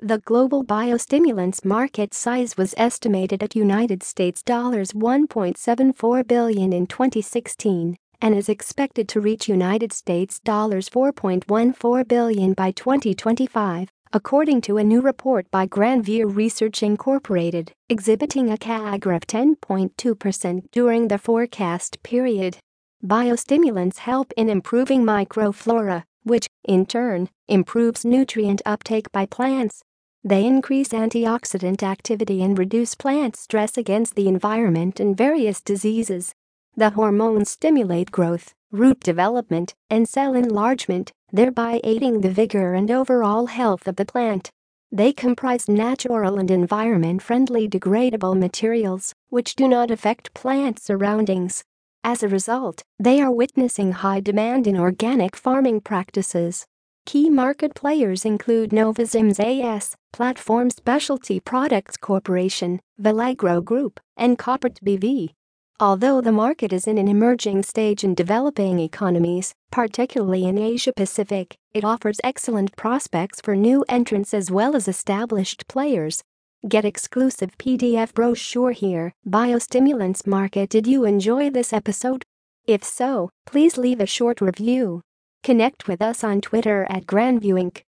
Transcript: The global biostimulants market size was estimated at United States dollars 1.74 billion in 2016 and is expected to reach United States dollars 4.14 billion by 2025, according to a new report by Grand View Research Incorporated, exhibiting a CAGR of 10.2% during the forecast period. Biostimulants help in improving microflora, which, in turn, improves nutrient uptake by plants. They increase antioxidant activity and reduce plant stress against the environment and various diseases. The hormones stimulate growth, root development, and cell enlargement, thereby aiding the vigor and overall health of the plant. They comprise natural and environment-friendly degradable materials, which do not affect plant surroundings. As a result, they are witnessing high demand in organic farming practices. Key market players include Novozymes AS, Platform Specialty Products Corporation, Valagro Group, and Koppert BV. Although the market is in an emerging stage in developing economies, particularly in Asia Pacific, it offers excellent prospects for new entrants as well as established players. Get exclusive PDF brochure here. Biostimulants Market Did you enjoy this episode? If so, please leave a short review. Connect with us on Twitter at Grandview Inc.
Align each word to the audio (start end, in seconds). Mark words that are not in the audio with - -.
The 0.00 0.18
global 0.18 0.64
biostimulants 0.64 1.64
market 1.64 2.12
size 2.12 2.56
was 2.56 2.74
estimated 2.76 3.42
at 3.42 3.54
United 3.54 4.02
States 4.02 4.42
dollars 4.42 4.92
1.74 4.92 6.26
billion 6.26 6.72
in 6.72 6.86
2016 6.86 7.96
and 8.20 8.34
is 8.34 8.48
expected 8.48 9.08
to 9.08 9.20
reach 9.20 9.48
United 9.48 9.92
States 9.92 10.40
dollars 10.40 10.88
4.14 10.90 12.08
billion 12.08 12.52
by 12.54 12.72
2025, 12.72 13.88
according 14.12 14.60
to 14.62 14.78
a 14.78 14.84
new 14.84 15.00
report 15.00 15.50
by 15.50 15.64
Grand 15.64 16.04
View 16.04 16.26
Research 16.26 16.82
Incorporated, 16.82 17.72
exhibiting 17.88 18.50
a 18.50 18.58
CAGR 18.58 19.14
of 19.14 19.26
10.2% 19.26 20.70
during 20.72 21.08
the 21.08 21.18
forecast 21.18 22.02
period. 22.02 22.58
Biostimulants 23.02 23.98
help 23.98 24.32
in 24.36 24.50
improving 24.50 25.04
microflora, 25.04 26.02
which, 26.24 26.48
in 26.64 26.84
turn, 26.86 27.28
improves 27.48 28.04
nutrient 28.04 28.60
uptake 28.66 29.12
by 29.12 29.26
plants. 29.26 29.82
They 30.24 30.46
increase 30.46 30.88
antioxidant 30.88 31.82
activity 31.82 32.42
and 32.42 32.58
reduce 32.58 32.94
plant 32.94 33.36
stress 33.36 33.76
against 33.76 34.14
the 34.14 34.26
environment 34.26 34.98
and 34.98 35.16
various 35.16 35.60
diseases. 35.60 36.34
The 36.76 36.90
hormones 36.90 37.50
stimulate 37.50 38.10
growth, 38.10 38.54
root 38.72 39.00
development, 39.00 39.74
and 39.88 40.08
cell 40.08 40.34
enlargement, 40.34 41.12
thereby 41.30 41.80
aiding 41.84 42.22
the 42.22 42.30
vigor 42.30 42.74
and 42.74 42.90
overall 42.90 43.46
health 43.46 43.86
of 43.86 43.96
the 43.96 44.04
plant. 44.04 44.50
They 44.90 45.12
comprise 45.12 45.68
natural 45.68 46.38
and 46.38 46.50
environment-friendly 46.50 47.68
degradable 47.68 48.38
materials, 48.38 49.12
which 49.28 49.56
do 49.56 49.68
not 49.68 49.90
affect 49.90 50.34
plant 50.34 50.80
surroundings. 50.80 51.64
As 52.06 52.22
a 52.22 52.28
result, 52.28 52.82
they 52.98 53.22
are 53.22 53.32
witnessing 53.32 53.92
high 53.92 54.20
demand 54.20 54.66
in 54.66 54.76
organic 54.76 55.34
farming 55.34 55.80
practices. 55.80 56.66
Key 57.06 57.30
market 57.30 57.74
players 57.74 58.26
include 58.26 58.72
Novozymes 58.72 59.40
AS, 59.40 59.96
Platform 60.12 60.68
Specialty 60.68 61.40
Products 61.40 61.96
Corporation, 61.96 62.80
Valagro 63.00 63.64
Group, 63.64 64.00
and 64.18 64.38
Koppert 64.38 64.80
BV. 64.84 65.30
Although 65.80 66.20
the 66.20 66.30
market 66.30 66.74
is 66.74 66.86
in 66.86 66.98
an 66.98 67.08
emerging 67.08 67.62
stage 67.62 68.04
in 68.04 68.14
developing 68.14 68.80
economies, 68.80 69.54
particularly 69.72 70.44
in 70.44 70.58
Asia 70.58 70.92
Pacific, 70.94 71.56
it 71.72 71.84
offers 71.84 72.20
excellent 72.22 72.76
prospects 72.76 73.40
for 73.40 73.56
new 73.56 73.82
entrants 73.88 74.34
as 74.34 74.50
well 74.50 74.76
as 74.76 74.88
established 74.88 75.66
players. 75.68 76.22
Get 76.66 76.86
exclusive 76.86 77.58
PDF 77.58 78.14
brochure 78.14 78.70
here. 78.70 79.12
Biostimulants 79.28 80.26
Market 80.26 80.70
Did 80.70 80.86
you 80.86 81.04
enjoy 81.04 81.50
this 81.50 81.74
episode? 81.74 82.24
If 82.66 82.82
so, 82.82 83.28
please 83.44 83.76
leave 83.76 84.00
a 84.00 84.06
short 84.06 84.40
review. 84.40 85.02
Connect 85.42 85.86
with 85.86 86.00
us 86.00 86.24
on 86.24 86.40
Twitter 86.40 86.86
at 86.88 87.04
Grandview 87.04 87.60
Inc. 87.62 87.82